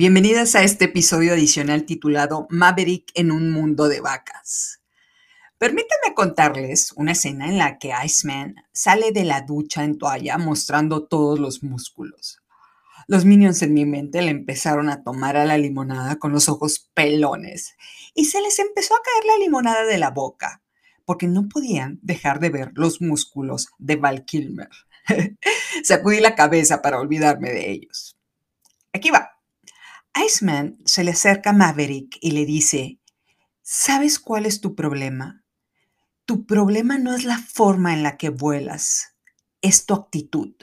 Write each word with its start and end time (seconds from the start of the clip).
Bienvenidas 0.00 0.54
a 0.54 0.62
este 0.62 0.84
episodio 0.84 1.32
adicional 1.32 1.82
titulado 1.82 2.46
Maverick 2.50 3.10
en 3.14 3.32
un 3.32 3.50
mundo 3.50 3.88
de 3.88 4.00
vacas. 4.00 4.80
Permítanme 5.58 6.14
contarles 6.14 6.92
una 6.92 7.10
escena 7.10 7.48
en 7.48 7.58
la 7.58 7.80
que 7.80 7.90
Iceman 8.04 8.54
sale 8.72 9.10
de 9.10 9.24
la 9.24 9.40
ducha 9.40 9.82
en 9.82 9.98
toalla 9.98 10.38
mostrando 10.38 11.08
todos 11.08 11.40
los 11.40 11.64
músculos. 11.64 12.40
Los 13.08 13.24
minions 13.24 13.60
en 13.62 13.74
mi 13.74 13.86
mente 13.86 14.22
le 14.22 14.30
empezaron 14.30 14.88
a 14.88 15.02
tomar 15.02 15.36
a 15.36 15.44
la 15.44 15.58
limonada 15.58 16.14
con 16.14 16.30
los 16.30 16.48
ojos 16.48 16.88
pelones 16.94 17.74
y 18.14 18.26
se 18.26 18.40
les 18.40 18.60
empezó 18.60 18.94
a 18.94 19.02
caer 19.02 19.24
la 19.24 19.44
limonada 19.44 19.84
de 19.84 19.98
la 19.98 20.12
boca 20.12 20.62
porque 21.06 21.26
no 21.26 21.48
podían 21.48 21.98
dejar 22.02 22.38
de 22.38 22.50
ver 22.50 22.70
los 22.74 23.00
músculos 23.00 23.66
de 23.78 23.96
Val 23.96 24.24
Kilmer. 24.24 24.70
Sacudí 25.82 26.20
la 26.20 26.36
cabeza 26.36 26.82
para 26.82 27.00
olvidarme 27.00 27.50
de 27.50 27.72
ellos. 27.72 28.16
Aquí 28.92 29.10
va. 29.10 29.37
Iceman 30.24 30.78
se 30.84 31.04
le 31.04 31.12
acerca 31.12 31.50
a 31.50 31.52
Maverick 31.52 32.18
y 32.20 32.32
le 32.32 32.46
dice, 32.46 33.00
¿sabes 33.62 34.18
cuál 34.18 34.46
es 34.46 34.60
tu 34.60 34.74
problema? 34.74 35.44
Tu 36.24 36.46
problema 36.46 36.98
no 36.98 37.14
es 37.14 37.24
la 37.24 37.38
forma 37.38 37.92
en 37.92 38.02
la 38.02 38.16
que 38.16 38.30
vuelas, 38.30 39.16
es 39.60 39.86
tu 39.86 39.94
actitud. 39.94 40.54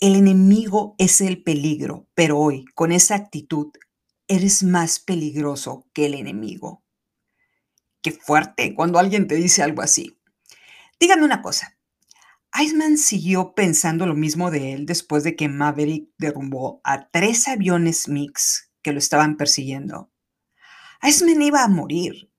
El 0.00 0.16
enemigo 0.16 0.94
es 0.98 1.20
el 1.20 1.42
peligro, 1.42 2.08
pero 2.14 2.38
hoy, 2.38 2.64
con 2.74 2.92
esa 2.92 3.14
actitud, 3.14 3.72
eres 4.28 4.62
más 4.62 5.00
peligroso 5.00 5.86
que 5.92 6.06
el 6.06 6.14
enemigo. 6.14 6.82
Qué 8.02 8.12
fuerte 8.12 8.74
cuando 8.74 8.98
alguien 8.98 9.26
te 9.26 9.34
dice 9.34 9.62
algo 9.62 9.82
así. 9.82 10.18
Díganme 11.00 11.24
una 11.24 11.42
cosa, 11.42 11.76
Iceman 12.56 12.98
siguió 12.98 13.52
pensando 13.56 14.06
lo 14.06 14.14
mismo 14.14 14.52
de 14.52 14.74
él 14.74 14.86
después 14.86 15.24
de 15.24 15.34
que 15.34 15.48
Maverick 15.48 16.10
derrumbó 16.18 16.80
a 16.84 17.08
tres 17.10 17.48
aviones 17.48 18.06
Mix 18.08 18.70
que 18.80 18.92
lo 18.92 18.98
estaban 18.98 19.36
persiguiendo. 19.36 20.12
Iceman 21.02 21.42
iba 21.42 21.64
a 21.64 21.68
morir. 21.68 22.30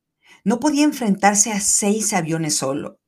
No 0.45 0.61
podía 0.61 0.86
enfrentarse 0.86 1.52
a 1.52 1.59
seis 1.59 2.13
aviones 2.13 2.55
solo. 2.55 3.02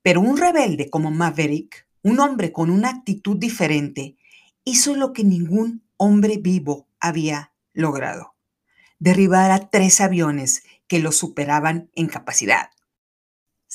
Pero 0.00 0.22
un 0.22 0.38
rebelde 0.38 0.88
como 0.88 1.10
Maverick, 1.10 1.86
un 2.02 2.20
hombre 2.20 2.52
con 2.52 2.70
una 2.70 2.88
actitud 2.88 3.36
diferente, 3.36 4.16
hizo 4.64 4.96
lo 4.96 5.12
que 5.12 5.24
ningún 5.24 5.86
hombre 5.98 6.38
vivo 6.38 6.88
había 7.00 7.52
logrado. 7.74 8.34
Derribar 8.98 9.50
a 9.50 9.68
tres 9.68 10.00
aviones 10.00 10.62
que 10.88 11.00
lo 11.00 11.12
superaban 11.12 11.90
en 11.94 12.06
capacidad. 12.06 12.70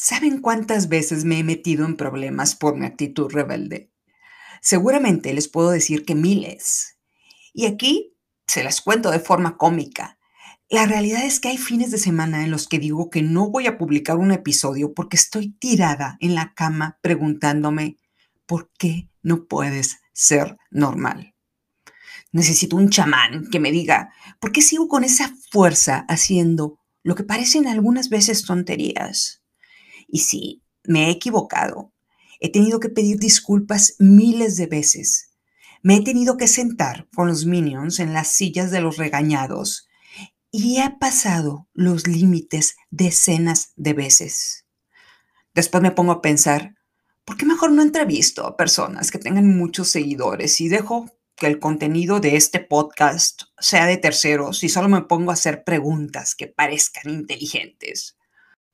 ¿Saben 0.04 0.42
cuántas 0.42 0.90
veces 0.90 1.26
me 1.26 1.38
he 1.38 1.44
metido 1.44 1.86
en 1.86 1.96
problemas 1.96 2.56
por 2.56 2.76
mi 2.76 2.88
actitud 2.88 3.30
rebelde? 3.30 3.92
Seguramente 4.60 5.32
les 5.32 5.48
puedo 5.48 5.70
decir 5.70 6.06
que 6.06 6.16
miles. 6.16 6.98
Y 7.54 7.68
aquí 7.68 8.18
se 8.48 8.64
las 8.64 8.82
cuento 8.82 9.12
de 9.12 9.20
forma 9.20 9.58
cómica. 9.58 10.18
La 10.72 10.88
realidad 10.88 11.24
es 11.24 11.40
que 11.40 11.50
hay 11.50 11.60
fines 11.60 11.92
de 11.92 12.00
semana 12.00 12.44
en 12.44 12.50
los 12.50 12.68
que 12.68 12.80
digo 12.80 13.12
que 13.12 13.22
no 13.22 13.52
voy 13.52 13.68
a 13.68 13.78
publicar 13.78 14.18
un 14.18 14.32
episodio 14.32 14.96
porque 14.96 15.18
estoy 15.18 15.52
tirada 15.52 16.18
en 16.20 16.34
la 16.34 16.56
cama 16.56 16.98
preguntándome, 17.04 17.98
¿por 18.48 18.72
qué 18.80 19.08
no 19.22 19.46
puedes 19.46 20.00
ser 20.14 20.58
normal? 20.72 21.36
Necesito 22.32 22.76
un 22.76 22.90
chamán 22.90 23.52
que 23.52 23.60
me 23.60 23.72
diga, 23.72 24.12
¿por 24.40 24.52
qué 24.52 24.64
sigo 24.64 24.88
con 24.88 25.04
esa 25.04 25.32
fuerza 25.52 26.08
haciendo 26.10 26.80
lo 27.04 27.14
que 27.14 27.24
parecen 27.24 27.68
algunas 27.68 28.10
veces 28.10 28.44
tonterías? 28.46 29.41
Y 30.12 30.20
sí, 30.20 30.62
me 30.84 31.08
he 31.08 31.10
equivocado. 31.12 31.94
He 32.42 32.52
tenido 32.52 32.80
que 32.80 32.90
pedir 32.90 33.18
disculpas 33.18 33.96
miles 33.98 34.58
de 34.58 34.68
veces. 34.68 35.32
Me 35.82 35.96
he 35.96 36.04
tenido 36.04 36.38
que 36.38 36.48
sentar 36.48 37.08
con 37.16 37.28
los 37.28 37.46
minions 37.46 38.00
en 38.00 38.14
las 38.14 38.28
sillas 38.28 38.72
de 38.72 38.82
los 38.82 38.98
regañados 38.98 39.88
y 40.52 40.80
he 40.80 40.90
pasado 41.00 41.70
los 41.74 42.08
límites 42.08 42.76
decenas 42.90 43.72
de 43.78 43.94
veces. 43.94 44.66
Después 45.54 45.82
me 45.82 45.92
pongo 45.92 46.12
a 46.12 46.22
pensar, 46.22 46.76
¿por 47.24 47.38
qué 47.38 47.46
mejor 47.46 47.72
no 47.72 47.82
entrevisto 47.82 48.46
a 48.46 48.58
personas 48.58 49.12
que 49.12 49.18
tengan 49.18 49.58
muchos 49.58 49.90
seguidores 49.90 50.60
y 50.60 50.68
dejo 50.68 51.10
que 51.38 51.48
el 51.48 51.60
contenido 51.60 52.20
de 52.20 52.36
este 52.36 52.60
podcast 52.60 53.44
sea 53.58 53.86
de 53.86 53.98
terceros 53.98 54.64
y 54.64 54.70
solo 54.70 54.90
me 54.90 55.04
pongo 55.04 55.32
a 55.32 55.36
hacer 55.36 55.64
preguntas 55.64 56.36
que 56.36 56.48
parezcan 56.48 57.10
inteligentes? 57.10 58.18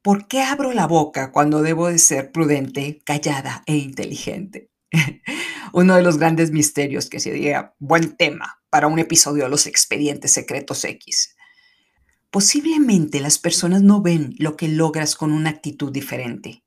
¿Por 0.08 0.30
qué 0.30 0.42
abro 0.42 0.72
la 0.72 0.88
boca 0.88 1.34
cuando 1.34 1.62
debo 1.62 1.90
de 1.90 2.00
ser 2.00 2.32
prudente, 2.32 3.02
callada 3.04 3.64
e 3.66 3.76
inteligente? 3.76 4.72
Uno 5.74 5.98
de 5.98 6.02
los 6.02 6.18
grandes 6.18 6.52
misterios 6.52 7.10
que 7.10 7.20
sería 7.20 7.76
buen 7.78 8.16
tema 8.16 8.62
para 8.70 8.88
un 8.88 9.00
episodio 9.00 9.44
de 9.44 9.50
los 9.50 9.68
expedientes 9.68 10.32
secretos 10.32 10.86
X. 10.86 11.36
Posiblemente 12.32 13.20
las 13.20 13.38
personas 13.38 13.82
no 13.82 14.02
ven 14.02 14.34
lo 14.40 14.56
que 14.56 14.70
logras 14.70 15.18
con 15.18 15.34
una 15.34 15.50
actitud 15.50 15.92
diferente. 15.92 16.64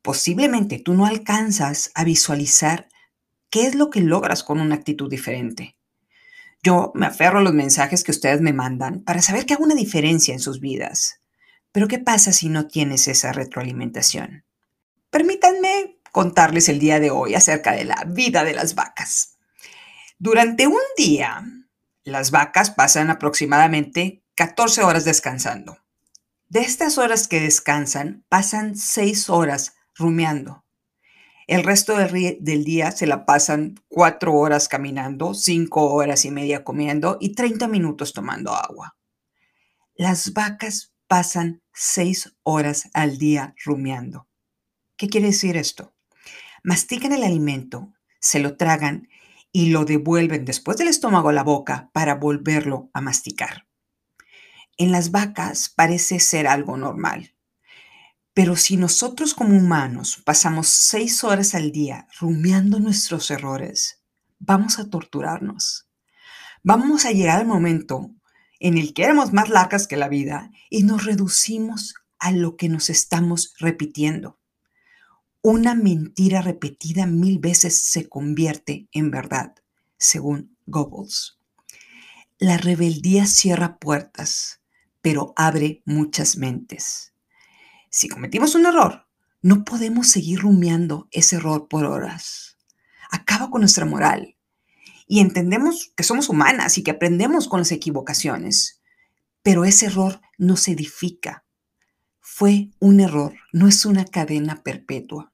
Posiblemente 0.00 0.78
tú 0.78 0.94
no 0.94 1.04
alcanzas 1.04 1.90
a 1.94 2.04
visualizar 2.04 2.88
qué 3.50 3.66
es 3.66 3.74
lo 3.74 3.90
que 3.90 4.00
logras 4.00 4.42
con 4.42 4.60
una 4.60 4.76
actitud 4.76 5.10
diferente. 5.10 5.76
Yo 6.62 6.90
me 6.94 7.04
aferro 7.04 7.40
a 7.40 7.42
los 7.42 7.52
mensajes 7.52 8.02
que 8.02 8.12
ustedes 8.12 8.40
me 8.40 8.54
mandan 8.54 9.02
para 9.02 9.20
saber 9.20 9.44
que 9.44 9.52
hago 9.52 9.64
una 9.64 9.74
diferencia 9.74 10.32
en 10.32 10.40
sus 10.40 10.58
vidas. 10.58 11.20
Pero 11.76 11.88
¿qué 11.88 11.98
pasa 11.98 12.32
si 12.32 12.48
no 12.48 12.68
tienes 12.68 13.06
esa 13.06 13.34
retroalimentación? 13.34 14.46
Permítanme 15.10 16.00
contarles 16.10 16.70
el 16.70 16.78
día 16.78 17.00
de 17.00 17.10
hoy 17.10 17.34
acerca 17.34 17.72
de 17.72 17.84
la 17.84 18.02
vida 18.06 18.44
de 18.44 18.54
las 18.54 18.74
vacas. 18.74 19.36
Durante 20.18 20.66
un 20.66 20.80
día, 20.96 21.44
las 22.02 22.30
vacas 22.30 22.70
pasan 22.70 23.10
aproximadamente 23.10 24.24
14 24.36 24.84
horas 24.84 25.04
descansando. 25.04 25.76
De 26.48 26.60
estas 26.60 26.96
horas 26.96 27.28
que 27.28 27.42
descansan, 27.42 28.24
pasan 28.30 28.74
6 28.74 29.28
horas 29.28 29.74
rumiando. 29.94 30.64
El 31.46 31.62
resto 31.62 31.98
del, 31.98 32.64
día 32.64 32.90
se 32.90 33.06
la 33.06 33.26
pasan 33.26 33.74
4 33.88 34.32
horas 34.32 34.68
caminando, 34.68 35.34
5 35.34 35.92
horas 35.92 36.24
y 36.24 36.30
media 36.30 36.64
comiendo 36.64 37.18
y 37.20 37.34
30 37.34 37.68
minutos 37.68 38.14
tomando 38.14 38.54
agua. 38.54 38.96
Las 39.94 40.32
vacas 40.32 40.95
pasan 41.08 41.62
seis 41.72 42.36
horas 42.42 42.88
al 42.94 43.18
día 43.18 43.54
rumiando. 43.64 44.28
¿Qué 44.96 45.08
quiere 45.08 45.28
decir 45.28 45.56
esto? 45.56 45.94
Mastican 46.62 47.12
el 47.12 47.22
alimento, 47.22 47.92
se 48.20 48.40
lo 48.40 48.56
tragan 48.56 49.08
y 49.52 49.70
lo 49.70 49.84
devuelven 49.84 50.44
después 50.44 50.76
del 50.76 50.88
estómago 50.88 51.28
a 51.28 51.32
la 51.32 51.42
boca 51.42 51.90
para 51.92 52.16
volverlo 52.16 52.90
a 52.92 53.00
masticar. 53.00 53.66
En 54.76 54.92
las 54.92 55.10
vacas 55.10 55.68
parece 55.68 56.20
ser 56.20 56.46
algo 56.46 56.76
normal. 56.76 57.34
Pero 58.34 58.56
si 58.56 58.76
nosotros 58.76 59.32
como 59.32 59.56
humanos 59.56 60.20
pasamos 60.22 60.68
seis 60.68 61.24
horas 61.24 61.54
al 61.54 61.72
día 61.72 62.06
rumiando 62.20 62.78
nuestros 62.80 63.30
errores, 63.30 64.02
vamos 64.38 64.78
a 64.78 64.90
torturarnos. 64.90 65.88
Vamos 66.62 67.06
a 67.06 67.12
llegar 67.12 67.38
al 67.40 67.46
momento 67.46 68.10
en 68.60 68.78
el 68.78 68.94
que 68.94 69.04
éramos 69.04 69.32
más 69.32 69.48
largas 69.48 69.86
que 69.86 69.96
la 69.96 70.08
vida 70.08 70.50
y 70.70 70.82
nos 70.82 71.04
reducimos 71.04 71.94
a 72.18 72.32
lo 72.32 72.56
que 72.56 72.68
nos 72.68 72.90
estamos 72.90 73.54
repitiendo. 73.58 74.38
Una 75.42 75.74
mentira 75.74 76.42
repetida 76.42 77.06
mil 77.06 77.38
veces 77.38 77.82
se 77.82 78.08
convierte 78.08 78.88
en 78.92 79.10
verdad, 79.10 79.54
según 79.98 80.56
Goebbels. 80.66 81.38
La 82.38 82.58
rebeldía 82.58 83.26
cierra 83.26 83.78
puertas, 83.78 84.60
pero 85.00 85.32
abre 85.36 85.82
muchas 85.84 86.36
mentes. 86.36 87.14
Si 87.90 88.08
cometimos 88.08 88.54
un 88.54 88.66
error, 88.66 89.06
no 89.40 89.64
podemos 89.64 90.08
seguir 90.08 90.40
rumiando 90.40 91.08
ese 91.12 91.36
error 91.36 91.68
por 91.68 91.84
horas. 91.84 92.56
Acaba 93.10 93.48
con 93.48 93.60
nuestra 93.60 93.84
moral, 93.84 94.35
y 95.06 95.20
entendemos 95.20 95.92
que 95.96 96.02
somos 96.02 96.28
humanas 96.28 96.78
y 96.78 96.82
que 96.82 96.90
aprendemos 96.90 97.48
con 97.48 97.60
las 97.60 97.72
equivocaciones. 97.72 98.82
Pero 99.42 99.64
ese 99.64 99.86
error 99.86 100.20
no 100.36 100.56
se 100.56 100.72
edifica. 100.72 101.44
Fue 102.20 102.70
un 102.80 103.00
error, 103.00 103.34
no 103.52 103.68
es 103.68 103.86
una 103.86 104.04
cadena 104.04 104.62
perpetua. 104.62 105.32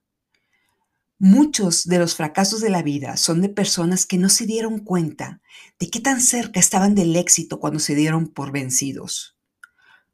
Muchos 1.17 1.85
de 1.85 1.99
los 1.99 2.15
fracasos 2.15 2.61
de 2.61 2.69
la 2.69 2.83
vida 2.83 3.17
son 3.17 3.41
de 3.41 3.49
personas 3.49 4.05
que 4.05 4.17
no 4.17 4.29
se 4.29 4.45
dieron 4.45 4.79
cuenta 4.79 5.41
de 5.79 5.89
qué 5.89 5.99
tan 5.99 6.21
cerca 6.21 6.59
estaban 6.59 6.95
del 6.95 7.15
éxito 7.15 7.59
cuando 7.59 7.79
se 7.79 7.95
dieron 7.95 8.27
por 8.27 8.51
vencidos. 8.51 9.37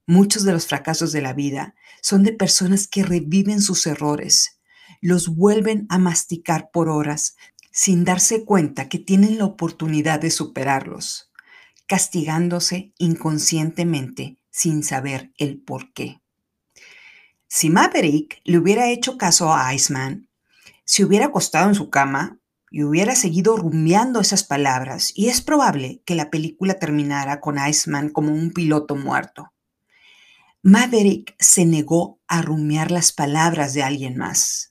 Muchos 0.05 0.43
de 0.43 0.53
los 0.53 0.67
fracasos 0.67 1.11
de 1.11 1.21
la 1.21 1.33
vida 1.33 1.75
son 2.01 2.23
de 2.23 2.31
personas 2.31 2.87
que 2.87 3.03
reviven 3.03 3.61
sus 3.61 3.87
errores, 3.87 4.59
los 5.01 5.27
vuelven 5.29 5.85
a 5.89 5.97
masticar 5.97 6.69
por 6.71 6.89
horas 6.89 7.35
sin 7.71 8.03
darse 8.05 8.45
cuenta 8.45 8.89
que 8.89 8.99
tienen 8.99 9.37
la 9.37 9.45
oportunidad 9.45 10.19
de 10.19 10.31
superarlos, 10.31 11.31
castigándose 11.87 12.93
inconscientemente 12.97 14.37
sin 14.49 14.83
saber 14.83 15.31
el 15.37 15.61
por 15.61 15.93
qué. 15.93 16.21
Si 17.47 17.69
Maverick 17.69 18.41
le 18.43 18.59
hubiera 18.59 18.89
hecho 18.89 19.17
caso 19.17 19.53
a 19.53 19.73
Iceman, 19.73 20.29
se 20.85 21.03
hubiera 21.03 21.27
acostado 21.27 21.67
en 21.67 21.75
su 21.75 21.89
cama 21.89 22.39
y 22.71 22.83
hubiera 22.83 23.15
seguido 23.15 23.57
rumiando 23.57 24.21
esas 24.21 24.43
palabras, 24.43 25.11
y 25.15 25.29
es 25.29 25.41
probable 25.41 26.01
que 26.05 26.15
la 26.15 26.29
película 26.29 26.75
terminara 26.75 27.39
con 27.39 27.57
Iceman 27.57 28.09
como 28.09 28.31
un 28.31 28.51
piloto 28.51 28.95
muerto. 28.95 29.51
Maverick 30.61 31.35
se 31.39 31.65
negó 31.65 32.19
a 32.27 32.41
rumiar 32.41 32.91
las 32.91 33.11
palabras 33.11 33.73
de 33.73 33.81
alguien 33.81 34.17
más. 34.17 34.68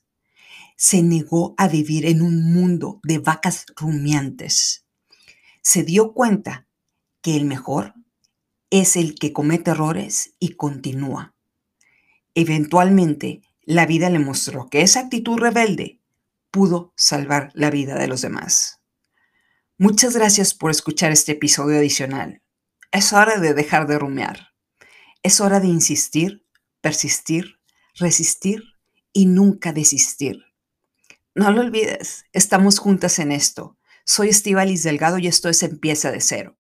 Se 0.81 1.03
negó 1.03 1.57
a 1.59 1.67
vivir 1.67 2.07
en 2.07 2.23
un 2.23 2.53
mundo 2.53 3.01
de 3.03 3.19
vacas 3.19 3.67
rumiantes. 3.75 4.87
Se 5.61 5.83
dio 5.83 6.15
cuenta 6.15 6.69
que 7.21 7.35
el 7.35 7.47
mejor 7.47 7.95
es 8.71 8.95
el 8.95 9.17
que 9.17 9.33
comete 9.33 9.73
errores 9.73 10.35
y 10.39 10.51
continúa. 10.51 11.35
Eventualmente, 12.37 13.43
la 13.63 13.87
vida 13.87 14.09
le 14.09 14.21
mostró 14.21 14.69
que 14.69 14.83
esa 14.83 15.01
actitud 15.01 15.37
rebelde 15.37 16.01
pudo 16.53 16.93
salvar 16.95 17.51
la 17.55 17.71
vida 17.71 17.97
de 17.97 18.07
los 18.07 18.23
demás. 18.23 18.81
Muchas 19.79 20.15
gracias 20.15 20.55
por 20.55 20.71
escuchar 20.71 21.11
este 21.11 21.33
episodio 21.33 21.79
adicional. 21.79 22.41
Es 22.93 23.13
hora 23.13 23.41
de 23.41 23.53
dejar 23.53 23.89
de 23.89 23.99
rumiar. 23.99 24.51
Es 25.25 25.41
hora 25.41 25.59
de 25.59 25.67
insistir, 25.67 26.47
persistir, 26.81 27.59
resistir 27.97 28.63
y 29.13 29.27
nunca 29.27 29.73
desistir. 29.73 30.48
No 31.35 31.51
lo 31.53 31.61
olvides, 31.61 32.25
estamos 32.33 32.79
juntas 32.79 33.19
en 33.19 33.33
esto. 33.33 33.77
Soy 34.05 34.31
Estivalis 34.31 34.83
Delgado 34.83 35.19
y 35.19 35.27
esto 35.27 35.49
es 35.49 35.63
Empieza 35.63 36.11
de 36.11 36.21
Cero. 36.21 36.57